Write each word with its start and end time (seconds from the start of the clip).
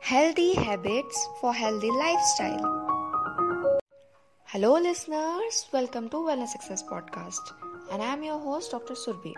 Healthy 0.00 0.54
Habits 0.54 1.28
for 1.40 1.52
Healthy 1.52 1.90
Lifestyle. 1.90 3.80
Hello, 4.46 4.72
listeners. 4.74 5.66
Welcome 5.72 6.08
to 6.10 6.16
Wellness 6.16 6.48
Success 6.48 6.82
Podcast. 6.82 7.52
And 7.92 8.02
I 8.02 8.12
am 8.14 8.22
your 8.22 8.38
host, 8.38 8.70
Dr. 8.70 8.94
Surbhi. 8.94 9.34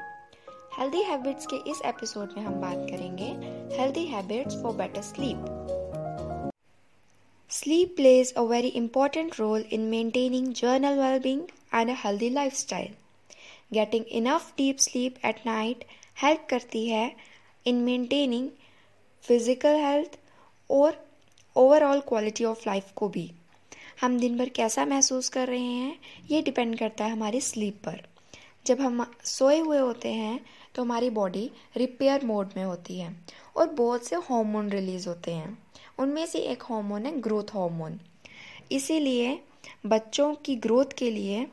Healthy 0.77 1.01
habits 1.03 1.47
के 1.53 1.57
इस 1.71 1.81
episode 1.87 2.35
में 2.37 2.45
हम 2.45 2.61
बात 2.61 2.87
करेंगे 2.91 3.27
healthy 3.77 4.05
habits 4.07 4.61
for 4.63 4.75
better 4.77 5.03
sleep 5.03 5.49
Sleep 7.51 7.97
plays 8.01 8.33
a 8.43 8.47
very 8.53 8.71
important 8.81 9.39
role 9.41 9.65
in 9.79 9.91
maintaining 9.95 10.53
journal 10.61 11.01
well-being 11.05 11.43
and 11.81 11.95
a 11.95 11.99
healthy 12.05 12.31
lifestyle. 12.37 12.95
Getting 13.79 14.07
enough 14.21 14.49
deep 14.63 14.87
sleep 14.87 15.19
at 15.33 15.45
night 15.51 15.85
help 16.23 16.49
करती 16.51 16.87
है 16.89 17.05
in 17.73 17.85
maintaining 17.91 18.49
physical 19.29 19.79
health 19.87 20.20
और 20.71 21.05
overall 21.57 22.01
quality 22.01 22.45
of 22.45 22.63
life 22.67 22.93
को 22.97 23.09
भी। 23.09 23.31
हम 24.01 24.19
दिन 24.19 24.37
भर 24.39 24.49
कैसा 24.49 24.85
महसूस 24.85 25.29
कर 25.29 25.49
रहे 25.49 25.61
हैं, 25.61 25.99
ये 26.31 26.43
डिपेंड 26.43 26.79
करता 26.79 27.05
है 27.05 27.13
हमारी 27.13 27.41
स्लीप 27.41 27.81
पर। 27.85 28.01
जब 28.67 28.81
हम 28.81 29.05
सोए 29.25 29.59
हुए 29.59 29.79
होते 29.79 30.13
हैं 30.13 30.41
तो 30.75 30.83
हमारी 30.83 31.11
बॉडी 31.11 31.51
रिपेयर 31.77 32.25
मोड 32.25 32.51
में 32.57 32.65
होती 32.65 32.99
है 32.99 33.15
और 33.57 33.69
बहुत 33.69 34.05
से 34.05 34.17
हार्मोन 34.17 34.71
रिलीज़ 34.71 35.09
होते 35.09 35.33
हैं। 35.33 35.59
उनमें 35.99 36.27
से 36.27 36.39
एक 36.39 36.63
हार्मोन 36.63 37.07
है 37.07 37.21
ग्रोथ 37.21 37.55
हार्मोन 37.55 37.99
इसीलिए 38.73 39.39
बच्चों 39.87 40.35
की 40.35 40.57
ग्रोथ 40.57 40.93
के 40.99 41.11
लिए 41.11 41.47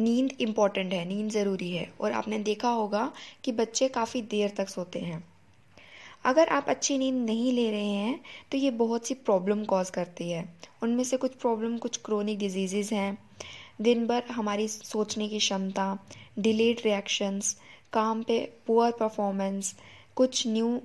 नींद 0.00 0.32
इंपॉर्टेंट 0.40 0.92
है, 0.92 1.04
नींद 1.04 1.30
ज़रूरी 1.30 1.70
है। 1.70 1.92
और 2.00 2.12
आपने 2.12 2.38
देखा 2.38 2.68
होगा 2.68 3.12
कि 3.44 3.52
बच्चे 3.52 3.88
काफ़ी 3.88 4.22
देर 4.22 4.54
तक 4.56 4.68
सोते 4.68 4.98
हैं। 4.98 5.33
अगर 6.24 6.48
आप 6.48 6.68
अच्छी 6.68 6.98
नींद 6.98 7.24
नहीं 7.26 7.52
ले 7.52 7.70
रहे 7.70 7.84
हैं 7.86 8.20
तो 8.52 8.58
ये 8.58 8.70
बहुत 8.72 9.06
सी 9.06 9.14
प्रॉब्लम 9.16 9.64
कॉज 9.64 9.90
करती 9.90 10.30
है। 10.30 10.44
उनमें 10.82 11.04
से 11.04 11.16
कुछ 11.16 11.34
प्रॉब्लम 11.34 11.76
कुछ 11.78 11.96
क्रोनिक 12.04 12.38
डिज़ीज़ 12.38 12.94
हैं। 12.94 13.18
दिन 13.82 14.06
भर 14.06 14.22
हमारी 14.30 14.68
सोचने 14.68 15.28
की 15.28 15.38
क्षमता 15.38 15.86
डिलेड 16.38 16.80
रिएक्शंस 16.84 17.56
काम 17.92 18.22
पे 18.22 18.38
पुअर 18.66 18.92
परफॉर्मेंस 18.92 19.74
कुछ 20.16 20.46
न्यू 20.46 20.80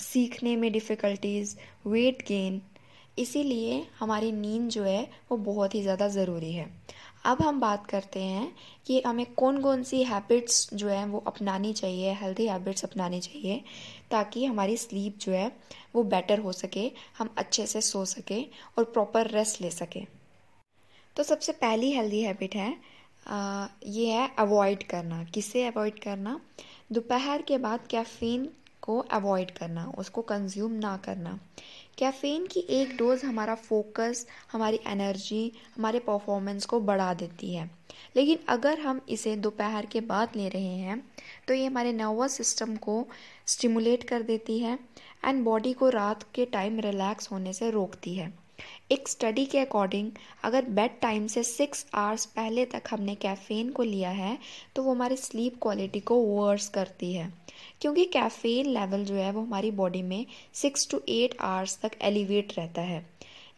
सीखने 0.00 0.56
में 0.56 0.70
डिफ़िकल्टीज़ 0.72 1.56
वेट 1.86 2.22
गेन 2.28 2.60
इसीलिए 3.18 3.86
हमारी 3.98 4.30
नींद 4.32 4.68
जो 4.70 4.82
है, 4.82 5.08
वो 5.30 5.36
बहुत 5.36 5.74
ही 5.74 5.80
ज़्यादा 5.82 6.08
ज़रूरी 6.08 6.52
है। 6.52 6.66
अब 7.24 7.40
हम 7.42 7.60
बात 7.60 7.86
करते 7.86 8.20
हैं 8.20 8.52
कि 8.86 9.00
हमें 9.00 9.24
कौन 9.34 9.60
कौन 9.62 9.82
सी 9.82 10.02
हैबिट्स 10.04 10.68
जो 10.74 10.88
है, 10.88 11.04
वो 11.06 11.22
अपनानी 11.26 11.72
चाहिए 11.72 12.12
हेल्दी 12.14 12.46
हैबिट्स 12.46 12.84
अपनानी 12.84 13.20
चाहिए। 13.20 13.62
ताकि 14.10 14.44
हमारी 14.44 14.76
स्लीप 14.76 15.18
जो 15.18 15.32
है 15.32 15.52
वो 15.94 16.02
बेटर 16.02 16.38
हो 16.38 16.52
सके 16.52 16.90
हम 17.18 17.34
अच्छे 17.38 17.66
से 17.66 17.80
सो 17.80 18.04
सकें 18.04 18.46
और 18.78 18.84
प्रॉपर 18.84 19.26
रेस्ट 19.26 19.60
ले 19.60 19.70
सकें। 19.70 20.06
तो 21.16 21.22
सबसे 21.22 21.52
पहली 21.52 21.90
हेल्दी 21.92 22.22
हैबिट 22.22 22.54
है 22.54 22.76
आ, 23.26 23.66
ये 23.86 24.06
है 24.06 24.28
अवॉइड 24.38 24.82
करना। 24.82 25.24
किसे 25.24 25.66
अवॉइड 25.66 25.98
करना? 25.98 26.40
दोपहर 26.92 27.42
के 27.42 27.58
बाद 27.58 27.86
कैफ़ीन 27.90 28.48
को 28.82 28.98
अवॉइड 28.98 29.50
करना 29.50 29.92
उसको 29.98 30.22
कंज्यूम 30.22 30.72
ना 30.72 30.96
करना। 30.96 31.38
कैफ़ीन 31.98 32.46
की 32.46 32.60
एक 32.60 32.96
डोज़ 32.96 33.24
हमारा 33.26 33.54
फोकस, 33.54 34.26
हमारी 34.52 34.78
एनर्जी, 34.86 35.52
हमारे 35.76 35.98
परफॉर्मेंस 35.98 36.66
को 36.66 36.80
बढ़ा 36.80 37.12
देती 37.14 37.54
है। 37.54 37.64
लेकिन 38.16 38.38
अगर 38.48 38.80
हम 38.80 39.00
इसे 39.08 39.34
दोपहर 39.36 39.86
के 39.86 40.00
बाद 40.02 40.36
ले 40.36 40.48
रहे 40.48 40.76
हैं 40.78 41.00
तो 41.48 41.54
ये 41.54 41.66
हमारे 41.66 41.92
नर्वस 41.92 42.32
सिस्टम 42.32 42.76
को 42.76 43.06
स्टिमुलेट 43.46 44.04
कर 44.04 44.22
देती 44.22 44.58
है 44.58 44.78
एंड 45.24 45.44
बॉडी 45.44 45.72
को 45.72 45.88
रात 45.88 46.26
के 46.34 46.44
टाइम 46.46 46.80
रिलैक्स 46.80 47.30
होने 47.32 47.52
से 47.52 47.70
रोकती 47.70 48.14
है। 48.14 48.32
एक 48.90 49.08
स्टडी 49.08 49.44
के 49.46 49.58
अकॉर्डिंग 49.58 50.10
अगर 50.44 50.64
बेड 50.64 50.90
टाइम 51.00 51.26
से 51.26 51.42
सिक्स 51.42 51.84
आवर्स 51.94 52.24
पहले 52.26 52.64
तक 52.64 52.82
हमने 52.90 53.14
कैफ़ीन 53.14 53.70
को 53.70 53.82
लिया 53.82 54.10
है 54.10 54.36
तो 54.76 54.82
वो 54.82 54.92
हमारी 54.92 55.16
स्लीप 55.16 55.54
क्वालिटी 55.62 56.00
को 56.00 56.16
वर्स 56.16 56.68
करती 56.68 57.12
है। 57.12 57.32
क्योंकि 57.80 58.04
कैफ़ीन 58.04 58.66
लेवल 58.66 59.04
जो 59.04 59.14
है 59.14 59.30
वो 59.32 59.40
हमारी 59.40 59.70
बॉडी 59.70 60.02
में 60.02 60.26
सिक्स 60.54 60.88
टू 60.90 61.00
एट 61.08 61.36
आवर्स 61.40 61.78
तक 61.82 61.96
एलिवेट 62.02 62.52
रहता 62.58 62.82
है। 62.82 63.04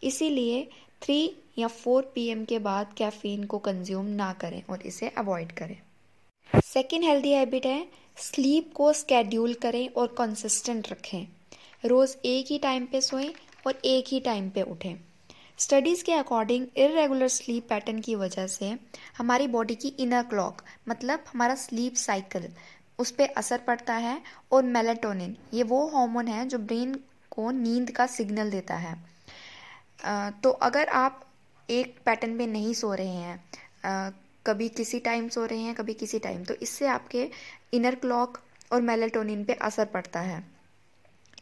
इसीलिए 0.02 0.62
थ्री 1.02 1.20
या 1.58 1.68
फोर 1.68 2.10
पीएम 2.14 2.44
के 2.44 2.58
बाद 2.58 2.94
कैफ़ीन 2.98 3.44
को 3.44 3.58
कंज्यूम 3.58 4.06
ना 4.06 4.32
करें 4.32 4.62
और 4.70 4.82
इसे 4.82 5.08
अवॉइड 5.08 5.52
करें। 5.52 5.76
सेकेंड 6.54 7.04
हेल्दी 7.04 7.32
हैबिट 7.32 7.66
है 7.66 7.86
स्लीप 8.18 8.72
को 8.74 8.92
स्केड्यूल 8.92 9.54
करें 9.54 9.88
और 9.88 10.06
कंसिस्टेंट 10.18 10.88
रखें। 10.88 11.26
रोज़ 11.84 12.16
एक 12.24 12.46
ही 12.50 12.58
टाइम 12.58 12.86
पे 12.86 13.00
सोएँ 13.00 13.32
और 13.66 13.80
एक 13.84 14.04
ही 14.08 14.20
टाइम 14.20 14.48
पे 14.50 14.62
उठें। 14.62 14.94
स्टडीज़ 15.58 16.02
के 16.04 16.12
अकॉर्डिंग 16.12 16.66
इरेगुलर 16.76 17.28
स्लीप 17.28 17.66
पैटर्न 17.68 18.00
की 18.00 18.14
वजह 18.14 18.46
से 18.46 18.66
हमारी 19.16 19.46
बॉडी 19.46 19.74
की 19.74 19.88
इनर 20.00 20.22
क्लॉक 20.22 20.62
मतलब 20.88 21.24
हमारा 21.32 21.54
स्लीप 21.54 21.94
साइकिल 21.94 22.46
उस 22.98 23.10
पर 23.10 23.28
असर 23.36 23.58
पड़ता 23.58 23.94
है 23.94 24.20
और 24.52 24.62
मेलेटोनिन 24.66 25.36
ये 25.54 25.62
वो 25.62 25.86
हार्मोन 25.88 26.28
है 26.28 26.46
जो 26.48 26.58
ब्रेन 26.60 26.94
को 27.30 27.50
नींद 27.50 27.90
का 27.90 28.06
सिग्नल 28.06 28.50
देता 28.50 28.74
है। 28.76 28.94
तो 30.42 30.50
अगर 30.50 30.88
आप 30.88 31.24
एक 31.68 31.96
पैटर्न 32.06 32.38
पे 32.38 32.46
नहीं 32.46 32.74
सो 32.74 32.94
रहे 32.94 33.06
हैं 33.06 34.12
कभी 34.46 34.68
किसी 34.70 34.98
टाइम 35.00 35.28
सो 35.28 35.44
रहे 35.44 35.58
हैं, 35.58 35.74
कभी 35.74 35.94
किसी 35.94 36.18
टाइम 36.18 36.44
तो 36.44 36.54
इससे 36.62 36.86
आपके 36.88 37.28
इनर 37.74 37.94
क्लॉक 37.96 38.38
और 38.72 38.82
मेलेटोनिन 38.82 39.44
पे 39.44 39.52
असर 39.62 39.86
पड़ता 39.86 40.20
है। 40.20 40.42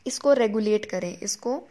इसको 0.07 0.33
रेगुलेट 0.35 0.85
करें, 0.87 1.17
इसको 1.19 1.63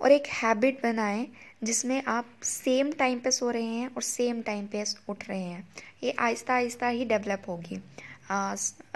और 0.00 0.12
एक 0.12 0.26
हैबिट 0.32 0.82
बनाएँ 0.82 1.26
जिसमें 1.64 2.02
आप 2.08 2.26
सेम 2.42 2.92
टाइम 2.92 3.18
पे 3.20 3.30
सो 3.30 3.50
रहे 3.50 3.62
हैं 3.64 3.88
और 3.88 4.02
सेम 4.02 4.40
टाइम 4.42 4.66
पे 4.66 4.84
उठ 5.08 5.28
रहे 5.28 5.42
हैं। 5.42 5.68
ये 6.04 6.10
आहिस्ता 6.18 6.54
आहिस्ता 6.54 6.88
ही 6.88 7.04
डेवलप 7.04 7.42
होगी। 7.48 7.80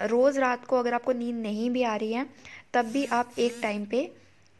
रोज़ 0.03 0.39
रात 0.41 0.65
को 0.65 0.79
अगर 0.79 0.95
आपको 0.95 1.13
नींद 1.13 1.37
नहीं 1.37 1.71
भी 1.71 1.83
आ 1.83 1.95
रही 1.97 2.13
है, 2.13 2.27
तब 2.75 2.85
भी 2.85 3.05
आप 3.07 3.33
एक 3.39 3.59
टाइम 3.63 3.85
पे 3.87 4.11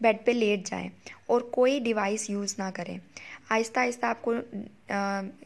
बेड 0.01 0.25
पे 0.25 0.33
लेट 0.33 0.67
जाएँ 0.67 0.91
और 1.31 1.43
कोई 1.55 1.79
डिवाइस 1.81 2.29
यूज़ 2.31 2.55
ना 2.59 2.71
करें। 2.71 2.99
आहिस्ता 3.53 3.81
आहिस्ता 3.81 4.09
आपको 4.09 4.35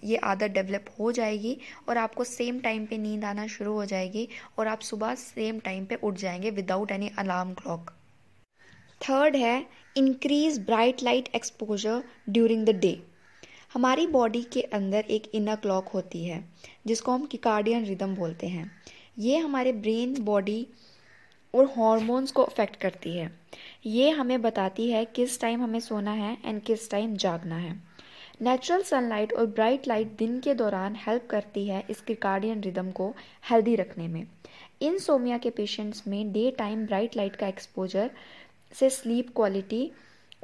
ये 0.09 0.16
आदत 0.16 0.50
डेवलप 0.50 0.84
हो 1.00 1.12
जाएगी 1.12 1.56
और 1.88 1.98
आपको 1.98 2.25
सेम 2.25 2.59
टाइम 2.60 2.86
पे 2.86 2.98
नींद 2.98 3.25
आना 3.25 3.47
शुरू 3.47 3.72
हो 3.72 3.84
जाएगी 3.84 4.28
और 4.59 4.69
आप 4.69 4.80
सुबह 4.80 5.15
सेम 5.15 5.59
टाइम 5.60 5.84
पे 5.84 5.94
उठ 5.94 6.15
जाएँगे 6.16 6.50
without 6.50 6.91
any 6.91 7.10
alarm 7.19 7.53
clock. 7.53 7.91
Third 9.00 9.36
है 9.36 9.66
increase 9.97 10.59
bright 10.59 11.03
light 11.03 11.28
exposure 11.34 12.03
during 12.28 12.64
the 12.66 12.75
day 12.76 12.98
हमारी 13.75 14.06
बॉडी 14.06 14.42
के 14.53 14.60
अंदर 14.62 15.04
एक 15.10 15.31
इनर 15.34 15.56
क्लॉक 15.56 15.88
होती 15.88 16.25
है, 16.25 16.44
जिसको 16.86 17.12
हम 17.12 17.26
किकार्डियन 17.26 17.84
रिदम 17.84 18.14
बोलते 18.14 18.47
हैं। 18.47 18.70
ये 19.19 19.36
हमारे 19.38 19.72
ब्रेन 19.75 20.14
बॉडी 20.25 20.66
और 21.54 21.64
हॉर्मोन्स 21.76 22.32
को 22.32 22.42
अफेक्ट 22.42 22.76
करती 22.76 23.16
है। 23.16 23.31
ये 23.86 24.10
हमें 24.10 24.41
बताती 24.42 24.91
है 24.91 25.04
किस 25.06 25.41
टाइम 25.41 25.62
हमें 25.62 25.80
सोना 25.80 26.12
है 26.12 26.36
एंड 26.44 26.62
किस 26.62 26.91
टाइम 26.91 27.15
जागना 27.16 27.56
है। 27.56 27.76
नेचुरल 28.42 28.82
सनलाइट 28.82 29.32
और 29.32 29.47
ब्राइट 29.47 29.86
लाइट 29.88 30.16
दिन 30.19 30.38
के 30.41 30.54
दौरान 30.54 30.97
हेल्प 31.06 31.26
करती 31.30 31.66
है 31.69 31.84
इस 31.91 32.00
क्रिकार्डियन 32.00 32.60
रिदम 32.60 32.91
को 32.91 33.15
हेल्दी 33.50 33.75
रखने 33.76 34.09
में। 34.09 34.26
इन 34.80 34.98
सोमिया 34.98 35.38
के 35.38 35.50
पेशेंट्स 35.50 36.06
में 36.09 36.32
डे 36.32 36.50
टाइम 36.50 36.84
ब्राइट 36.86 37.16
लाइट 37.16 37.36
का 37.36 37.47
एक्सपोजर 37.47 38.10
से 38.72 38.90
स्लीप 38.90 39.34
क्वालिटी 39.36 39.90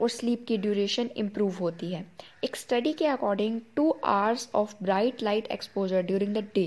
और 0.00 0.08
स्लीप 0.10 0.44
की 0.48 0.56
ड्यूरेशन 0.58 1.10
इम्प्रूव 1.16 1.54
होती 1.54 1.92
है। 1.92 2.04
एक 2.44 2.56
स्टडी 2.56 2.92
के 2.92 3.06
according 3.06 3.60
to 3.76 3.90
hours 4.04 4.48
of 4.54 4.74
bright 4.82 5.22
light 5.22 5.46
exposure 5.52 6.02
during 6.02 6.34
the 6.34 6.46
day 6.54 6.66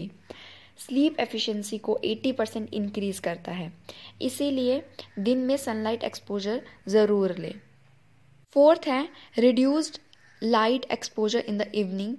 sleep 0.79 1.19
efficiency 1.19 1.77
को 1.79 1.99
80 2.05 2.31
परसेंट 2.33 2.73
इंक्रीज 2.73 3.19
करता 3.19 3.51
है। 3.51 3.71
इसीलिए 4.21 4.81
दिन 5.19 5.37
में 5.37 5.55
सनलाइट 5.57 6.03
एक्सपोजर 6.03 6.61
ज़रूर 6.87 7.35
लें। 7.37 7.53
फोर्थ 8.55 8.87
है 8.87 9.07
reduced 9.37 9.97
light 10.41 10.85
exposure 10.91 11.39
in 11.39 11.57
the 11.57 11.71
evening 11.75 12.15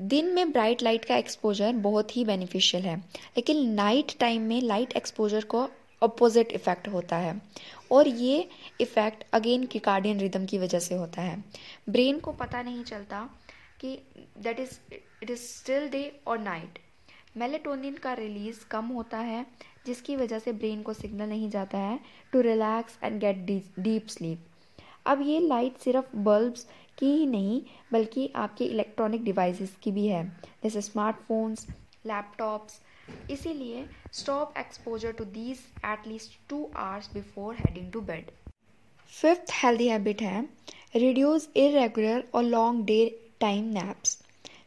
दिन 0.00 0.26
में 0.34 0.50
ब्राइट 0.52 0.82
लाइट 0.82 1.04
का 1.04 1.16
एक्सपोजर 1.16 1.72
बहुत 1.74 2.16
ही 2.16 2.24
बेनिफिशियल 2.24 2.82
है, 2.82 2.96
लेकिन 3.36 3.68
नाइट 3.74 4.12
टाइम 4.20 4.42
में 4.42 4.60
लाइट 4.62 4.92
एक्सपोजर 4.96 5.44
को 5.44 5.68
अपोजिट 6.02 6.52
इफ़ेक्ट 6.52 6.88
होता 6.88 7.16
है। 7.16 7.40
और 7.92 8.08
ये 8.08 8.48
इफ़ेक्ट 8.80 9.24
अगेन 9.32 9.66
किकार्डियन 9.66 10.20
रिदम 10.20 10.44
की 10.46 10.58
वजह 10.58 10.78
से 10.78 10.94
होता 10.94 11.22
है। 11.22 11.42
ब्रेन 11.88 12.18
को 12.18 12.32
पता 12.34 12.62
नहीं 12.62 12.82
चलता 12.84 13.28
कि 13.80 13.98
that 14.38 14.60
is 14.60 14.78
it 14.92 15.30
is 15.30 15.40
still 15.40 15.88
day 15.88 16.20
और 16.26 16.38
नाइट 16.38 16.78
मेलेटोनिन 17.36 17.94
का 17.94 18.12
रिलीज़ 18.14 18.64
कम 18.70 18.84
होता 18.86 19.18
है, 19.18 19.44
जिसकी 19.86 20.16
वजह 20.16 20.38
से 20.38 20.52
ब्रेन 20.52 20.82
को 20.82 20.92
सिग्नल 20.94 21.28
नहीं 21.28 21.48
जाता 21.50 21.78
है 21.78 21.98
to 22.32 22.40
relax 22.40 22.98
and 23.04 23.20
get 23.20 23.36
deep 23.80 24.06
sleep 24.08 24.44
अब 25.06 25.20
ये 25.22 25.38
लाइट 25.40 25.76
सिर्फ़ 25.78 26.16
बल्ब्स 26.16 26.66
की 26.98 27.06
ही 27.08 27.26
नहीं, 27.26 27.60
बल्कि 27.92 28.30
आपके 28.36 28.64
इलेक्ट्रॉनिक 28.64 29.24
डिवाइसेस 29.24 29.76
की 29.82 29.90
भी 29.92 30.06
है। 30.06 30.24
जैसे 30.62 30.80
स्मार्टफोन्स 30.82 31.66
लैपटॉप्स 32.08 32.80
इसीलिए 33.30 33.84
stop 34.14 34.58
exposure 34.58 35.12
to 35.12 35.24
these 35.34 35.58
at 35.86 36.06
least 36.08 36.38
two 36.48 36.64
hours 36.76 37.10
before 37.14 37.54
heading 37.56 37.90
to 37.92 38.00
bed 38.12 38.30
fifth 39.12 39.52
healthy 39.62 39.88
habit 39.88 40.22
है 40.22 40.46
रिड्यूस 40.96 41.48
इरेगुलर 41.56 42.24
और 42.34 42.42
long 42.44 42.84
day 42.86 43.04
time 43.40 43.72
naps 43.74 44.18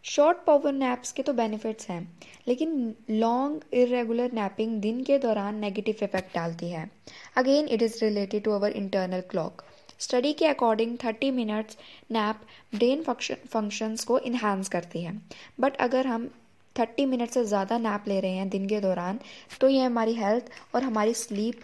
short 0.03 0.37
power 0.45 0.73
naps 0.73 1.11
के 1.11 1.23
तो 1.23 1.33
बेनिफिट्स 1.33 1.89
हैं, 1.89 2.01
लेकिन 2.47 2.71
लॉन्ग 3.09 3.61
इरेगुलर 3.73 4.31
नैपिंग 4.33 4.79
दिन 4.81 5.03
के 5.03 5.17
दौरान 5.19 5.55
नेगेटिव 5.55 6.03
इफ़ेक्ट 6.03 6.33
डालती 6.35 6.69
है. 6.69 6.89
Again 7.37 7.67
it 7.67 7.81
is 7.81 7.99
related 8.03 8.43
to 8.43 8.51
our 8.51 8.71
internal 8.71 9.21
clock 9.31 9.63
study 9.99 10.33
के 10.33 10.45
according 10.47 10.97
30 10.97 11.31
minutes 11.33 11.77
nap 12.11 12.41
brain 12.75 13.03
function 13.03 13.47
functions 13.47 14.03
को 14.03 14.17
इन्हांस 14.19 14.69
करती 14.69 15.03
है. 15.03 15.13
बट 15.59 15.75
अगर 15.87 16.07
हम 16.07 16.29
30 16.75 17.05
मिनट 17.05 17.29
से 17.29 17.43
ज़्यादा 17.45 17.77
नैप 17.79 18.07
ले 18.07 18.19
रहे 18.19 18.31
हैं 18.31 18.47
दिन 18.49 18.67
के 18.67 18.79
दौरान 18.81 19.19
तो 19.61 19.67
ये 19.69 19.83
हमारी 19.83 20.13
हेल्थ 20.15 20.51
और 20.75 20.83
हमारी 20.83 21.13
स्लीप 21.15 21.61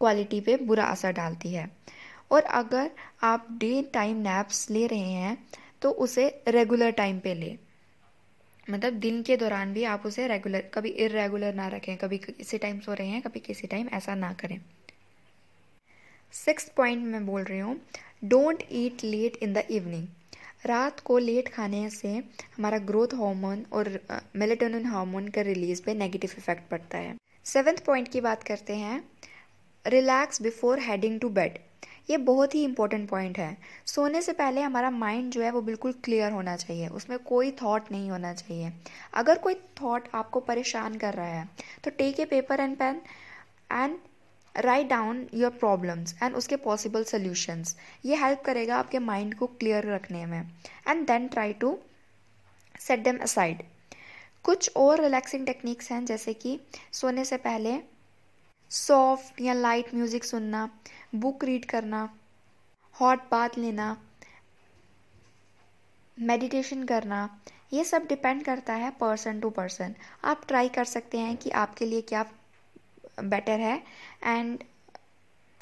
क्वालिटी 0.00 0.40
पे 0.40 0.56
बुरा 0.58 0.84
असर 0.86 1.12
डालती 1.12 1.52
है। 1.52 1.68
और 2.30 2.42
अगर 2.42 2.90
आप 3.22 3.46
डे 3.60 3.82
टाइम 3.94 4.16
नैप्स 4.22 4.70
ले 4.70 4.86
रहे 4.86 5.10
हैं 5.12 5.36
तो 5.82 5.90
उसे 6.00 6.26
रेगुलर 6.48 6.90
टाइम 6.92 7.18
पे 7.18 7.34
ले। 7.34 7.56
मतलब 8.66 8.92
दिन 9.00 9.22
के 9.22 9.36
दौरान 9.36 9.72
भी 9.74 9.84
आप 9.86 10.06
उसे 10.06 10.26
रेगुलर 10.28 10.70
कभी 10.74 10.88
इरेगुलर 10.88 11.54
ना 11.54 11.66
रखें, 11.68 11.96
कभी 11.96 12.18
किसी 12.18 12.58
टाइम 12.58 12.80
सो 12.80 12.94
रहे 12.94 13.08
हैं, 13.08 13.22
कभी 13.22 13.40
किसी 13.40 13.66
टाइम 13.66 13.88
ऐसा 13.92 14.14
ना 14.14 14.32
करें। 14.32 14.58
सिक्स 16.34 16.68
पॉइंट 16.76 17.04
मैं 17.06 17.24
बोल 17.26 17.42
रही 17.42 17.58
हूँ 17.58 17.80
don't 18.24 18.62
eat 18.72 19.04
late 19.04 19.36
in 19.42 19.52
the 19.52 19.64
evening 19.70 20.06
रात 20.64 21.00
को 21.00 21.18
लेट 21.18 21.48
खाने 21.48 21.88
से 21.90 22.12
हमारा 22.56 22.78
ग्रोथ 22.80 23.14
हार्मोन 23.14 23.64
और 23.72 23.98
मेलेटोनिन 24.36 24.86
हार्मोन 24.86 25.28
का 25.28 25.42
रिलीज़ 25.42 25.82
पे 25.82 25.94
नेगेटिव 25.94 26.34
इफ़ेक्ट 26.38 26.70
पड़ता 26.70 26.98
है। 26.98 27.16
सेवेंथ 27.46 27.84
पॉइंट 27.86 28.08
की 28.08 28.20
बात 28.20 28.42
करते 28.42 28.76
हैं 28.76 29.02
relax 29.84 30.42
before 30.42 30.80
heading 30.80 31.18
to 31.20 31.28
bed 31.30 31.58
ये 32.10 32.16
बहुत 32.18 32.54
ही 32.54 32.62
इंपॉर्टेंट 32.64 33.08
पॉइंट 33.08 33.38
है। 33.38 33.56
सोने 33.86 34.20
से 34.22 34.32
पहले 34.32 34.60
हमारा 34.60 34.90
माइंड 34.90 35.30
जो 35.32 35.42
है 35.42 35.50
वो 35.50 35.60
बिल्कुल 35.62 35.92
क्लियर 36.04 36.32
होना 36.32 36.56
चाहिए, 36.56 36.88
उसमें 36.88 37.18
कोई 37.18 37.50
थॉट 37.62 37.90
नहीं 37.92 38.10
होना 38.10 38.32
चाहिए। 38.34 38.72
अगर 39.14 39.38
कोई 39.38 39.54
थॉट 39.82 40.08
आपको 40.14 40.40
परेशान 40.42 40.96
कर 40.98 41.14
रहा 41.14 41.26
है 41.28 41.48
तो 41.84 41.90
take 41.92 42.20
a 42.20 42.24
paper 42.26 42.60
and 42.60 42.76
pen 42.76 43.00
and 43.72 43.96
write 44.54 44.88
down 44.88 45.26
your 45.34 45.50
problems 45.50 46.14
and 46.22 46.34
उसके 46.36 46.56
पॉसिबल 46.64 47.04
सोल्यूशंस 47.04 47.76
ये 48.04 48.16
हेल्प 48.16 48.42
करेगा 48.44 48.76
आपके 48.76 48.98
माइंड 49.00 49.34
को 49.34 49.46
क्लियर 49.48 49.86
रखने 49.86 50.24
में 50.26 50.40
and 50.88 51.06
then 51.06 51.28
try 51.28 51.52
to 51.60 51.78
set 52.80 53.02
them 53.04 53.18
aside 53.22 53.62
कुछ 54.44 54.70
और 54.76 55.00
रिलैक्सिंग 55.00 55.46
टेक्निक्स 55.46 55.90
हैं 55.92 56.04
जैसे 56.04 56.34
कि 56.34 56.58
सोने 56.92 57.24
से 57.24 57.36
पहले 57.40 57.78
सॉफ्ट 58.70 59.40
या 59.40 59.54
लाइट 59.54 59.94
म्यूज़िक 59.94 60.24
सुनना 60.24 60.68
बुक 61.14 61.44
रीड 61.44 61.64
करना 61.64 62.08
हॉट 62.96 63.30
बात 63.30 63.58
लेना 63.58 63.96
मेडिटेशन 66.18 66.84
करना 66.84 67.28
ये 67.72 67.84
सब 67.84 68.06
डिपेंड 68.06 68.44
करता 68.44 68.74
है 68.74 68.90
पर्सन 69.00 69.40
टू 69.40 69.50
पर्सन 69.50 69.94
आप 70.24 70.42
ट्राई 70.48 70.68
कर 70.68 70.84
सकते 70.84 71.18
हैं 71.18 71.36
कि 71.36 71.50
आपके 71.56 71.86
लिए 71.86 72.00
क्या 72.02 72.24
बेटर 73.18 73.60
है। 73.60 73.76
एंड 74.24 74.62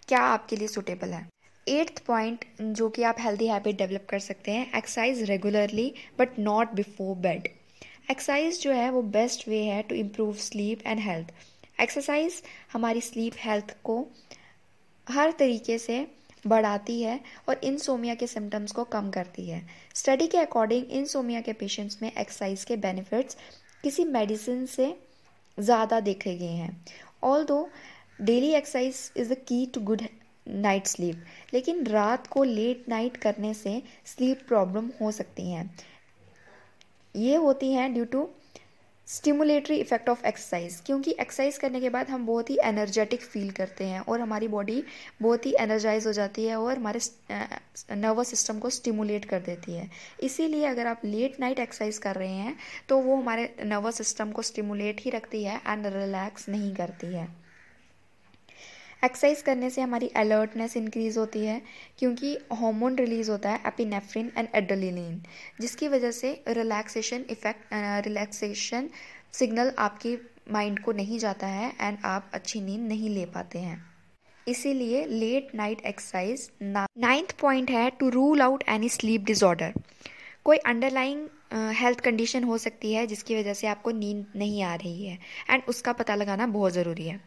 क्या 0.09 0.21
आपके 0.21 0.57
लिए 0.57 0.69
सुटेबल 0.69 1.09
है? 1.09 1.27
एट्थ 1.67 2.03
पॉइंट 2.05 2.45
जो 2.61 2.89
कि 2.89 3.03
आप 3.03 3.17
हेल्दी 3.21 3.47
हैबिट 3.47 3.77
डेवलप 3.79 4.07
कर 4.11 4.19
सकते 4.21 4.51
हैं 4.51 4.67
exercise 4.69 5.23
regularly 5.31 5.93
but 6.19 6.39
not 6.39 6.73
before 6.75 7.17
bed 7.19 7.49
exercise 8.11 8.61
जो 8.63 8.73
है, 8.73 8.91
वो 8.91 9.03
बेस्ट 9.03 9.49
वे 9.49 9.63
है 9.65 9.83
to 9.83 9.95
improve 9.95 10.35
sleep 10.37 10.87
and 10.87 11.01
health 11.01 11.33
exercise 11.81 12.43
हमारी 12.73 13.01
स्लीप 13.01 13.35
हेल्थ 13.39 13.77
को 13.85 14.07
हर 15.07 15.33
तरीके 15.33 15.79
से 15.79 16.07
बढ़ाती 16.47 17.01
है 17.03 17.19
और 17.49 17.61
इंसोमिया 17.65 18.15
के 18.15 18.27
सिम्टम्स 18.27 18.73
को 18.73 18.85
कम 18.87 19.11
करती 19.11 19.49
है। 19.49 19.63
स्टडी 19.95 20.27
के 20.27 20.39
अकॉर्डिंग 20.39 20.91
इंसोमिया 20.93 21.41
के 21.41 21.53
पेशेंट्स 21.53 22.03
में 22.03 22.11
एक्सरसाइज 22.11 22.65
के 22.65 22.77
बेनिफिट्स 22.79 23.37
किसी 23.83 24.05
मेडिसिन 24.07 24.65
से 24.67 24.95
ज़्यादा 25.59 26.01
देखे 26.01 26.37
गए 26.37 26.47
हैं। 26.47 26.85
Although 27.45 27.69
daily 28.21 28.53
exercise 28.55 29.11
is 29.17 29.33
the 29.33 29.37
key 29.49 29.65
to 29.67 29.81
good 29.81 30.03
night 30.47 30.87
sleep 30.87 31.25
लेकिन 31.55 31.87
रात 31.87 32.27
को 32.27 32.45
लेट 32.45 32.89
नाइट 32.89 33.17
करने 33.17 33.53
से 33.55 33.83
स्लीप 34.07 34.47
प्रॉब्लम 34.49 34.91
हो 35.01 35.11
सकती 35.13 35.51
हैं 35.51 35.71
ये 37.15 37.35
होती 37.37 37.73
हैं 37.73 37.93
due 37.95 38.05
to 38.05 38.29
stimulatory 39.11 39.77
effect 39.77 40.09
of 40.09 40.25
exercise 40.27 40.81
क्योंकि 40.87 41.11
एक्सरसाइज 41.11 41.57
करने 41.59 41.81
के 41.81 41.89
बाद 41.91 42.09
हम 42.11 42.27
बहुत 42.27 42.51
ही 42.51 42.59
एनर्जेटिक 42.65 43.23
फील 43.23 43.51
करते 43.51 43.85
हैं 43.85 44.01
और 44.01 44.21
हमारी 44.21 44.49
बॉडी 44.49 44.83
बहुत 45.23 45.47
ही 45.47 45.55
एनर्जाइज 45.61 46.07
हो 46.07 46.13
जाती 46.13 46.45
है 46.45 46.57
और 46.57 46.77
हमारे 46.77 47.01
नर्वस 47.97 48.29
सिस्टम 48.29 48.59
को 48.59 48.71
स्टिमुलेट 48.71 49.25
कर 49.25 49.41
देती 49.41 49.73
है। 49.73 49.89
इसीलिए 50.23 50.65
अगर 50.67 50.87
आप 50.87 51.01
लेट 51.05 51.41
नाइट 51.41 51.59
एक्सरसाइज 51.59 51.99
कर 51.99 52.15
रहे 52.15 52.33
हैं 52.33 52.57
तो 52.89 52.99
वो 52.99 53.17
हमारे 53.17 53.55
नर्वस 53.65 53.97
सिस्टम 53.99 54.31
को 54.31 54.43
स्टिमुलेट 54.43 55.01
ही 55.01 55.11
रखती 55.11 55.43
है 55.45 55.61
एंड 55.67 55.87
रिलैक्स 55.87 56.49
नहीं 56.49 56.75
करती 56.75 57.15
है। 57.15 57.29
एक्सरसाइज 59.03 59.43
करने 59.43 59.71
से 59.71 59.81
हमारी 59.81 60.09
अलर्टनेस 60.17 60.77
इंक्रीज 60.77 61.19
होती 61.19 61.45
है, 61.45 61.61
क्योंकि 61.99 62.37
हार्मोन 62.55 62.97
रिलीज़ 62.97 63.31
होता 63.31 63.51
है 63.51 63.63
एपिनेफ्रिन 63.67 64.31
एंड 64.37 64.49
एड्रेलिन 64.55 65.21
जिसकी 65.61 65.89
वजह 65.89 66.11
से 66.13 66.33
रिलैक्सेशन 66.51 67.25
इफ़ेक्ट 67.31 67.75
रिलैक्सेशन 68.07 68.89
सिग्नल 69.35 69.73
आपकी 69.79 70.17
माइंड 70.53 70.79
को 70.81 70.93
नहीं 70.95 71.19
जाता 71.19 71.47
है 71.49 71.73
एंड 71.81 71.99
आप 72.07 72.31
अच्छी 72.35 72.61
नींद 72.61 72.89
नहीं 72.89 73.11
ले 73.11 73.25
पाते 73.29 73.59
हैं। 73.59 73.79
इसीलिए 74.47 75.05
late 75.07 75.55
night 75.55 75.81
exercise 75.87 76.51
ninth 76.63 77.35
point 77.41 77.71
है 77.71 77.89
to 77.91 78.09
rule 78.11 78.43
out 78.43 78.65
any 78.69 78.89
sleep 78.91 79.25
disorder 79.25 79.73
कोई 80.45 80.57
अंडरलाइंग 80.59 81.29
हेल्थ 81.75 82.01
कंडीशन 82.01 82.45
हो 82.45 82.57
सकती 82.59 82.93
है, 82.93 83.07
जिसकी 83.07 83.37
वजह 83.37 83.55
से 83.55 83.67
आपको 83.67 83.91
नींद 83.93 84.25
नहीं 84.37 84.63
आ 84.63 84.75
रही 84.75 85.07
है 85.07 85.19
एंड 85.51 85.63
उसका 85.69 85.93
पता 85.93 86.15
लगाना 86.15 86.47
बहुत 86.49 86.73
ज़रूरी 86.73 87.07
है। 87.09 87.21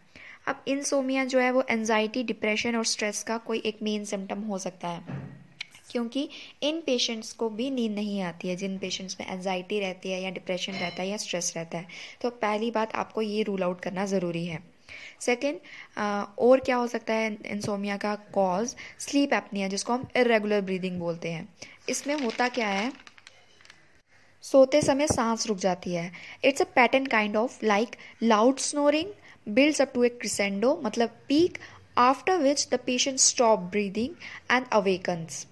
अब 0.47 0.63
इंसोमिया 0.67 1.25
जो 1.25 1.39
है 1.39 1.51
वो 1.51 1.63
एनजाइटी 1.69 2.23
डिप्रेशन 2.23 2.75
और 2.75 2.85
स्ट्रेस 2.85 3.23
का 3.23 3.37
कोई 3.37 3.61
एक 3.65 3.77
मेन 3.83 4.05
सिम्टम 4.05 4.41
हो 4.41 4.57
सकता 4.57 4.87
है। 4.87 5.21
क्योंकि 5.91 6.29
इन 6.63 6.81
पेशेंट्स 6.81 7.31
को 7.33 7.49
भी 7.49 7.69
नींद 7.71 7.91
नहीं 7.91 8.21
आती 8.21 8.47
है, 8.47 8.55
जिन 8.55 8.77
पेशेंट्स 8.77 9.17
में 9.19 9.27
एनजाइटी 9.27 9.79
रहती 9.79 10.11
है 10.11 10.21
या 10.21 10.29
डिप्रेशन 10.29 10.73
रहता 10.73 11.01
है 11.01 11.07
या 11.09 11.17
स्ट्रेस 11.17 11.53
रहता 11.57 11.77
है। 11.77 11.87
तो 12.21 12.29
पहली 12.29 12.71
बात 12.71 12.95
आपको 12.95 13.21
ये 13.21 13.43
रूल 13.43 13.63
आउट 13.63 13.81
करना 13.81 14.05
ज़रूरी 14.05 14.45
है। 14.45 14.59
सेकेंड 15.19 15.59
और 16.39 16.59
क्या 16.59 16.75
हो 16.75 16.87
सकता 16.87 17.13
है 17.13 17.37
इंसोमिया 17.45 17.97
का 17.97 18.15
कॉज 18.33 18.75
स्लीप 18.99 19.33
एपनिया 19.33 19.67
जिसको 19.67 19.93
हम 19.93 20.07
इरेगुलर 20.17 20.61
ब्रीदिंग 20.61 20.99
बोलते 20.99 21.31
हैं। 21.31 21.47
इसमें 21.89 22.15
होता 22.15 22.47
क्या 22.49 22.67
है? 22.67 22.91
सोते 24.43 24.81
समय 24.81 25.07
सांस 25.07 25.47
रुक 25.47 25.57
जाती 25.57 25.93
है। 25.93 26.11
It's 26.45 26.61
a 26.61 26.65
pattern 26.65 27.05
kind 27.05 27.35
of 27.35 27.65
like 27.65 27.95
loud 28.23 28.57
snoring 28.59 29.11
builds 29.47 29.79
up 29.79 29.93
to 29.93 30.03
a 30.03 30.09
crescendo 30.11 30.75
मतलब 30.83 31.17
peak, 31.29 31.59
after 31.97 32.37
which 32.39 32.67
the 32.69 32.79
patient 32.79 33.19
stop 33.21 33.71
breathing 33.71 34.13
and 34.49 34.65
awakens. 34.73 35.45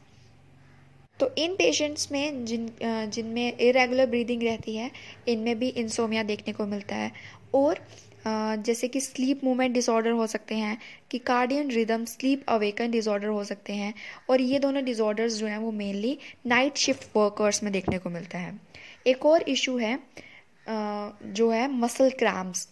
तो 1.20 1.30
इन 1.38 1.56
पेशेंट्स 1.56 2.12
में 2.12 2.46
जिन 2.46 2.70
जिनमें 2.84 3.58
इरेगुलर 3.58 4.06
ब्रीदिंग 4.06 4.44
रहती 4.44 4.76
है, 4.76 4.92
इनमें 5.28 5.60
भी 5.60 5.68
इंसोमिया 5.70 6.24
देखने 6.24 6.54
को 6.54 6.66
मिलता 6.66 6.96
है। 6.96 7.12
और 7.54 7.80
जैसे 8.26 8.88
कि 8.88 9.00
स्लीप 9.02 9.44
मूवमेंट 9.44 9.74
डिसऑर्डर 9.74 10.12
हो 10.12 10.28
सकते 10.28 10.56
हैं, 10.56 10.78
कि 11.12 11.18
circadian 11.20 11.72
rhythm 11.72 12.06
sleep 12.06 12.50
awaken 12.50 12.92
disorder 12.92 13.28
हो 13.28 13.44
सकते 13.44 13.74
हैं। 13.74 13.94
और 14.30 14.42
ये 14.42 14.60
दोनों 14.60 14.84
डिसऑर्डर्स 14.86 15.34
जो 15.34 15.48
हैं, 15.48 15.58
वो 15.58 15.72
मेनली 15.72 16.18
नाइट 16.46 16.78
शिफ्ट 16.78 17.08
वर्कर्स 17.18 17.64
में 17.64 17.72
देखने 17.74 17.98
को 17.98 18.10
मिलता 18.10 18.38
है। 18.38 18.60
एक 19.08 19.26
और 19.26 19.50
इशू 19.50 19.78
है 19.78 19.98
जो 20.70 21.50
है 21.52 21.68
मसल 21.72 22.10
क्रैम्प्स 22.20 22.68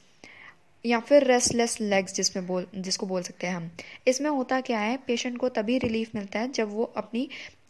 या 0.86 1.00
फिर 1.00 1.24
रेस्टलेस 1.24 1.80
लेग्स 1.82 2.14
जिसमें 2.16 2.46
बोल 2.48 2.66
जिसको 2.76 3.06
बोल 3.06 3.22
सकते 3.22 3.48
हैं 3.48 3.56
हम। 3.56 3.70
इसमें 4.08 4.30
होता 4.30 4.60
क्या 4.62 4.80
है 4.80 4.98
पेशेंट 5.08 5.38
को 5.38 5.50
तभी 5.50 5.78
रिलीफ 5.78 6.16
मिलता 6.16 6.40
है 6.40 6.52
जब 6.52 6.74
वो 6.74 6.84
अपनी 6.98 7.28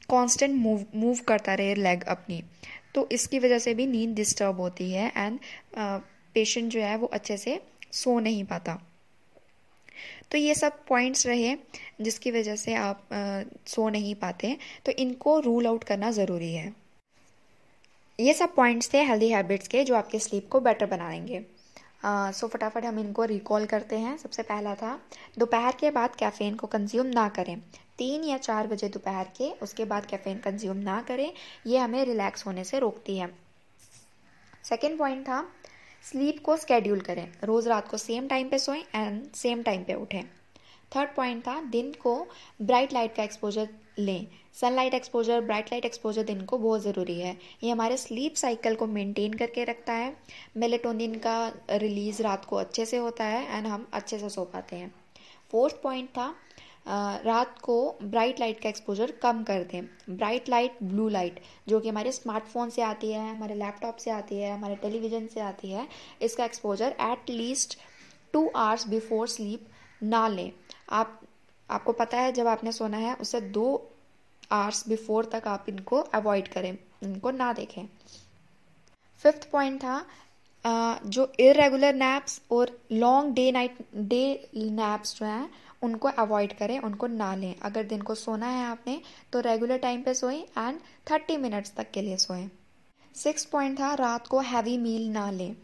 कांस्टेंट 0.10 0.56
मूव 0.56 0.86
मूव 0.96 1.20
करता 1.28 1.54
रहे 1.54 1.76
लेग 1.76 2.04
अपनी। 2.08 2.44
तो 2.96 3.08
इसकी 3.12 3.40
वजह 3.40 3.60
से 3.60 3.74
भी 3.74 3.86
नींद 3.88 4.16
डिस्टर्ब 4.16 4.60
होती 4.60 4.92
है 4.92 5.12
एंड 5.18 5.40
पेशेंट 6.36 6.72
जो 6.72 6.82
है 6.82 6.96
वो 6.98 7.08
अच्छे 7.08 7.38
से 7.38 7.60
सो 7.94 8.20
नहीं 8.20 8.44
पाता। 8.44 8.80
तो 10.32 10.38
ये 10.38 10.56
सब 10.56 10.84
पॉइंट्स 10.88 11.26
रहे 11.28 11.56
जिसकी 12.02 12.32
वजह 12.32 12.56
से 12.56 12.74
आप 12.74 13.14
आ, 13.14 13.42
सो 13.68 13.88
नहीं 13.90 14.16
पाते 14.16 14.58
तो 14.86 14.92
इनको 14.94 15.40
रूल 15.40 15.68
आउट 15.68 15.84
करना 15.84 16.12
ज़रूरी 16.12 16.54
है। 16.54 16.74
ये 18.20 18.34
सब 18.34 18.54
पॉइंट्स 18.56 18.94
थे 18.94 19.04
हेल्दी 19.04 19.30
हैबिट्स 19.30 19.68
के 19.68 19.84
जो 19.84 19.96
आपके 19.96 20.20
स्लीप 20.20 20.48
को 20.50 20.60
बेटर 20.60 20.86
बनाएँगे। 20.86 21.46
सो 22.04 22.48
फटाफट 22.48 22.86
हम 22.86 23.00
इनको 23.00 23.24
रिकॉल 23.24 23.66
करते 23.66 23.98
हैं। 24.00 24.18
सबसे 24.18 24.44
पहला 24.44 24.76
था, 24.76 25.00
दोपहर 25.40 25.76
के 25.80 25.92
बाद 25.92 26.16
कैफ़ीन 26.16 26.56
को 26.56 26.68
कंज्यूम 26.68 27.08
ना 27.08 27.28
करें। 27.30 27.60
तीन 27.98 28.24
या 28.24 28.38
चार 28.38 28.68
बजे 28.68 28.90
दोपहर 28.90 29.28
के, 29.38 29.52
उसके 29.52 29.86
बाद 29.86 30.06
कैफ़ीन 30.06 30.38
कंज्यूम 30.38 30.78
ना 30.78 31.02
करें। 31.02 31.32
ये 31.68 31.78
हमें 31.78 32.04
रिलैक्स 32.06 32.46
होने 32.46 32.64
से 32.64 32.80
रोकती 32.80 33.18
है। 33.18 33.28
सेकेंड 34.64 34.98
पॉइंट 35.00 35.24
था 35.24 35.46
स्लीप 36.04 36.42
को 36.46 36.56
स्केड्यूल 36.58 37.00
करें। 37.00 37.28
रोज़ 37.44 37.70
रात 37.70 37.88
को 37.88 37.98
सेम 37.98 38.28
टाइम 38.28 38.50
पे 38.50 38.60
सोएँ 38.60 38.84
एंड 38.96 39.32
सेम 39.32 39.64
टाइम 39.64 39.84
पे 39.84 39.94
उठें। 39.94 40.24
थर्ड 40.96 41.10
पॉइंट 41.16 41.48
था, 41.48 41.62
दिन 41.62 41.92
को 41.92 42.28
ब्राइट 42.62 42.94
लाइट 42.94 43.16
का 43.16 43.24
एक्सपोजर 43.24 43.68
लें। 44.00 44.28
Sunlight 44.54 44.94
exposure 44.94 45.42
bright 45.42 45.72
light 45.72 45.86
exposure 45.86 46.24
दिन 46.24 46.42
को 46.42 46.58
बहुत 46.58 46.82
ज़रूरी 46.82 47.20
है। 47.20 47.38
ये 47.64 47.72
हमारे 47.72 47.98
स्लीप 47.98 48.36
साइकिल 48.36 48.76
को 48.76 48.86
मेंटेन 48.88 49.34
करके 49.34 49.64
रखता 49.64 49.94
है। 49.94 50.16
मेलेटोनिन 50.58 51.16
का 51.16 51.52
रिलीज़ 51.72 52.22
रात 52.24 52.46
को 52.46 52.56
अच्छे 52.56 52.86
से 52.86 52.98
होता 52.98 53.24
है 53.24 53.58
एंड 53.58 53.68
हम 53.68 53.88
अच्छे 53.94 54.20
से 54.20 54.30
सो 54.30 54.44
पाते 54.46 54.76
हैं। 54.76 54.94
फोर्थ 55.52 55.82
पॉइंट 55.84 56.10
था 56.10 56.34
रात 57.26 57.58
को 57.60 57.96
ब्राइट 58.04 58.40
लाइट 58.40 58.60
का 58.60 58.70
एक्सपोजर 58.70 59.12
कम 59.24 59.44
कर 59.44 59.64
दें। 59.64 59.86
ब्राइट 60.10 60.50
लाइट 60.50 60.78
ब्लू 60.84 61.08
लाइट 61.10 61.40
जो 61.68 61.80
कि 61.80 61.90
हमारे 61.90 62.12
स्मार्टफ़ोन 62.12 62.70
से 62.70 62.82
आती 62.82 63.12
है, 63.12 63.30
हमारे 63.30 63.56
लैपटॉप 63.56 63.96
से 63.96 64.12
आती 64.12 64.36
है, 64.36 64.54
हमारे 64.54 64.76
टेलीविज़न 64.76 65.28
से 65.28 65.40
आती 65.40 65.72
है, 65.72 65.88
इसका 66.22 66.46
exposure 66.46 66.96
at 67.02 67.30
least 67.30 67.78
two 68.34 68.48
hours 68.48 68.88
before 68.88 69.28
sleep 69.28 69.68
ना 70.04 70.28
लें। 70.28 70.52
आप, 70.90 71.20
आपको 71.70 71.92
पता 71.94 72.18
है 72.18 72.32
जब 72.32 72.48
आपने 72.48 72.72
सोना 72.72 72.98
है 72.98 73.14
उससे 73.16 73.42
दो 73.42 73.89
आवर्स 74.52 74.88
बिफोर 74.88 75.30
तक 75.34 75.48
आप 75.48 75.66
इनको 75.70 76.00
अवॉइड 76.14 76.48
करें, 76.48 76.78
इनको 77.04 77.32
ना 77.32 77.52
देखें। 77.54 77.86
फिफ्थ 79.24 79.50
पॉइंट 79.52 79.80
था 79.80 80.06
जो 81.08 81.32
इरेगुलर 81.40 81.94
नैप्स 81.96 82.42
और 82.52 82.78
long 82.94 83.34
day 83.34 83.52
night 83.52 83.78
day 83.96 84.50
naps 84.56 85.16
जो 85.16 85.26
हैं, 85.26 85.50
उनको 85.84 86.08
अवॉइड 86.10 86.54
करें, 86.58 86.80
उनको 86.80 87.08
ना 87.08 87.34
लें। 87.36 87.56
अगर 87.56 87.84
दिन 87.86 88.02
को 88.02 88.16
सोना 88.16 88.48
है 88.48 88.66
आपने 88.66 89.00
तो 89.34 89.40
रेगुलर 89.42 89.78
टाइम 89.80 90.02
पे 90.02 90.14
सोएँ 90.14 90.42
एंड 90.58 90.80
थर्टी 91.12 91.38
मिनट्स 91.38 91.74
तक 91.76 91.92
के 91.92 92.02
लिए 92.02 92.18
सोएँ। 92.18 92.50
सिक्स 93.16 93.46
पॉइंट 93.46 93.80
था, 93.80 93.94
रात 93.96 94.28
को 94.28 94.40
हैवी 94.42 94.78
मील 94.78 95.10
ना 95.10 95.30
लें। 95.32 95.56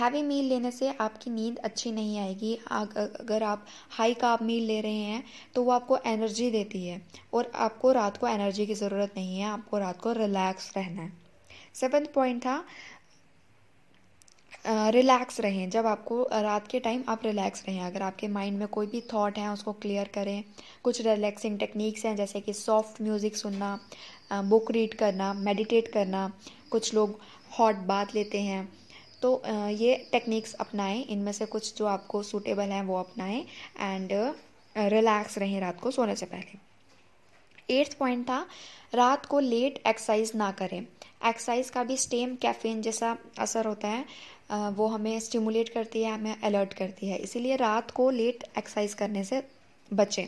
हैवी 0.00 0.22
मील 0.22 0.44
लेने 0.48 0.70
से 0.70 0.90
आपकी 1.00 1.30
नींद 1.30 1.58
अच्छी 1.60 1.90
नहीं 1.92 2.18
आएगी। 2.18 2.54
अगर 2.72 3.42
आप 3.44 3.66
हाई 3.90 4.14
काप 4.16 4.42
मील 4.42 4.66
ले 4.66 4.80
रहे 4.80 5.02
हैं 5.04 5.24
तो 5.54 5.62
वो 5.62 5.70
आपको 5.72 5.98
एनर्जी 6.06 6.50
देती 6.50 6.86
है 6.86 7.00
और 7.34 7.50
आपको 7.56 7.92
रात 7.92 8.16
को 8.16 8.28
एनर्जी 8.28 8.66
की 8.66 8.74
ज़रूरत 8.76 9.12
नहीं 9.16 9.38
है। 9.38 9.48
आपको 9.48 9.78
रात 9.78 10.00
को 10.00 10.12
रिलैक्स 10.14 10.72
रहना 10.76 11.02
है। 11.02 11.12
सेवन्थ 11.74 12.12
पॉइंट 12.14 12.40
था 12.42 12.64
रिलैक्स 14.66 15.40
रहें। 15.40 15.68
जब 15.70 15.86
आपको 15.86 16.22
रात 16.34 16.66
के 16.68 16.80
टाइम 16.80 17.02
आप 17.08 17.20
रिलैक्स 17.24 17.64
रहें, 17.68 17.80
अगर 17.82 18.02
आपके 18.02 18.28
माइंड 18.28 18.58
में 18.58 18.66
कोई 18.68 18.86
भी 18.86 19.00
थॉट 19.12 19.38
है, 19.38 19.48
उसको 19.48 19.72
क्लियर 19.74 20.08
करें। 20.14 20.42
कुछ 20.84 21.00
रिलैक्सिंग 21.00 21.58
टेक्निक्स 21.58 22.04
हैं, 22.06 22.14
जैसे 22.16 22.40
कि 22.40 22.52
सॉफ्ट 22.54 23.00
म्यूज़िक 23.02 23.36
सुनना 23.36 23.78
बुक 24.32 24.70
रीड 24.70 24.94
करना 24.94 25.32
मेडिटेट 25.34 25.88
करना। 25.92 26.30
कुछ 26.70 26.94
लोग 26.94 27.18
हॉट 27.58 27.76
बात 27.86 28.14
लेते 28.14 28.40
हैं। 28.42 28.68
तो 29.22 29.42
ये 29.70 29.94
टेक्निक्स 30.12 30.54
अपनाएँ। 30.56 31.02
इनमें 31.04 31.32
से 31.32 31.46
कुछ 31.46 31.76
जो 31.76 31.86
आपको 31.86 32.22
सूटेबल 32.22 32.70
हैं 32.70 32.82
वो 32.82 32.98
अपनाएँ 32.98 33.40
एंड 33.80 34.12
रिलैक्स 34.76 35.38
रहें 35.38 35.60
रात 35.60 35.80
को 35.80 35.90
सोने 35.90 36.16
से 36.16 36.26
पहले। 36.26 36.58
एट्थ 37.70 37.96
पॉइंट 37.98 38.24
था, 38.24 38.46
रात 38.94 39.26
को 39.26 39.40
लेट 39.40 39.82
एक्सरसाइज 39.86 40.32
ना 40.34 40.50
करें। 40.52 40.80
एक्सरसाइज 40.80 41.70
का 41.70 41.82
भी 41.84 41.96
स्टेम 41.96 42.34
कैफीन 42.36 42.80
जैसा 42.82 43.16
असर 43.38 43.66
होता 43.66 43.88
है 43.88 44.04
वो 44.70 44.86
हमें 44.86 45.18
स्टिमुलेट 45.20 45.68
करती 45.68 46.02
है, 46.02 46.12
हमें 46.12 46.40
अलर्ट 46.40 46.72
करती 46.74 47.08
है। 47.08 47.18
इसीलिए 47.18 47.56
रात 47.56 47.90
को 47.90 48.08
लेट 48.10 48.44
एक्सरसाइज 48.58 48.94
करने 48.94 49.24
से 49.24 49.42
बचें। 49.90 50.26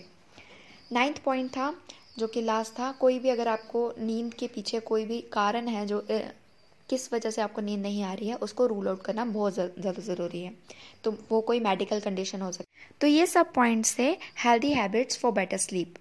नाइन्थ 0.93 1.19
पॉइंट 1.25 1.51
था, 1.51 1.75
जो 2.19 2.27
कि 2.27 2.43
लास्ट 2.43 2.73
था, 2.73 2.91
कोई 2.93 3.19
भी 3.19 3.29
अगर 3.29 3.49
आपको 3.49 3.93
नींद 3.99 4.35
के 4.35 4.47
पीछे 4.47 4.81
कोई 4.83 5.05
भी 5.05 5.21
कारण 5.33 5.69
है 5.69 5.87
जो 5.87 6.07
किस 6.93 7.13
वजह 7.13 7.31
से 7.31 7.43
आपको 7.43 7.63
नींद 7.63 7.83
नहीं 7.83 8.03
आ 8.05 8.13
रही 8.13 8.29
है 8.29 8.37
उसको 8.49 8.67
रूल 8.67 8.89
आउट 8.89 9.03
करना 9.05 9.25
बहुत 9.25 9.55
ज़्यादा 9.55 10.03
ज़रूरी 10.03 10.43
है। 10.43 10.53
तो 11.05 11.11
वो 11.31 11.41
कोई 11.41 11.61
मेडिकल 11.61 12.01
कंडीशन 12.01 12.43
हो 12.43 12.53
सकती 12.53 12.97
तो 13.01 13.07
ये 13.07 13.27
सब 13.27 13.53
पॉइंट्स 13.55 13.99
थे 13.99 14.11
healthy 14.45 14.73
habits 14.75 15.19
for 15.19 15.33
better 15.33 15.57
sleep 15.59 15.95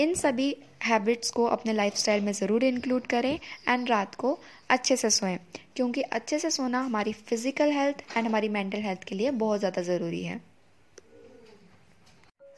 इन 0.00 0.14
सभी 0.14 0.54
हैबिट्स 0.84 1.30
को 1.30 1.44
अपने 1.46 1.72
लाइफस्टाइल 1.72 2.22
में 2.24 2.32
ज़रूर 2.32 2.64
इंक्लूड 2.64 3.06
करें 3.06 3.38
एंड 3.68 3.88
रात 3.90 4.14
को 4.14 4.38
अच्छे 4.70 4.96
से 4.96 5.10
सोएँ 5.10 5.36
क्योंकि 5.76 6.02
अच्छे 6.18 6.38
से 6.38 6.50
सोना 6.50 6.80
हमारी 6.80 7.12
फ़िज़िकल 7.12 7.72
हेल्थ 7.72 8.02
एंड 8.16 8.26
हमारी 8.26 8.48
मेंटल 8.58 8.82
हेल्थ 8.82 9.04
के 9.08 9.14
लिए 9.14 9.30
बहुत 9.44 9.58
ज़्यादा 9.60 9.82
ज़रूरी 9.82 10.22
है। 10.24 10.40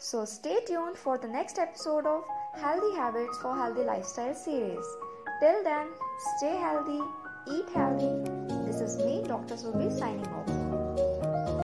So 0.00 0.24
stay 0.24 0.56
tuned 0.66 0.98
for 0.98 1.14
the 1.22 1.28
next 1.30 1.58
episode 1.62 2.06
of 2.08 2.28
Healthy 2.58 2.90
Habits 2.98 3.40
for 3.44 3.54
Healthy 3.56 3.86
Lifestyle 3.88 4.36
series. 4.42 4.92
Till 5.40 5.64
then, 5.64 5.88
stay 6.26 6.52
healthy, 6.60 7.00
eat 7.50 7.68
healthy. 7.70 8.12
This 8.66 8.80
is 8.80 8.96
me, 8.98 9.22
Dr. 9.26 9.54
Subi, 9.54 9.90
signing 9.90 10.26
off. 10.28 10.57